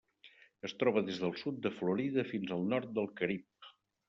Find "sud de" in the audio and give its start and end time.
1.41-1.73